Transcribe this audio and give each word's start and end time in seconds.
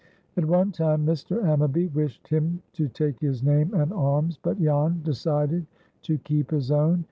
At 0.35 0.45
one 0.45 0.71
time 0.71 1.05
Mr. 1.05 1.43
Ammaby 1.43 1.93
wished 1.93 2.27
him 2.27 2.63
to 2.73 2.87
take 2.87 3.19
his 3.19 3.43
name 3.43 3.71
and 3.75 3.93
arms, 3.93 4.39
but 4.41 4.59
Jan 4.59 5.01
decided 5.03 5.67
to 6.01 6.17
keep 6.17 6.49
his 6.49 6.71
own. 6.71 6.99